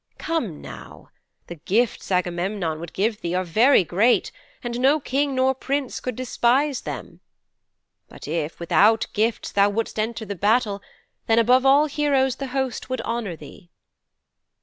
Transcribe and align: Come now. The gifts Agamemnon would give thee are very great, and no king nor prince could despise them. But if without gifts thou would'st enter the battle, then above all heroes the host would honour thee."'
Come 0.17 0.61
now. 0.61 1.11
The 1.45 1.57
gifts 1.57 2.11
Agamemnon 2.11 2.79
would 2.79 2.91
give 2.91 3.21
thee 3.21 3.35
are 3.35 3.43
very 3.43 3.83
great, 3.83 4.31
and 4.63 4.79
no 4.79 4.99
king 4.99 5.35
nor 5.35 5.53
prince 5.53 5.99
could 5.99 6.15
despise 6.15 6.81
them. 6.81 7.19
But 8.09 8.27
if 8.27 8.59
without 8.59 9.05
gifts 9.13 9.51
thou 9.51 9.69
would'st 9.69 9.99
enter 9.99 10.25
the 10.25 10.33
battle, 10.33 10.81
then 11.27 11.37
above 11.37 11.67
all 11.67 11.85
heroes 11.85 12.37
the 12.37 12.47
host 12.47 12.89
would 12.89 13.01
honour 13.01 13.35
thee."' 13.35 13.69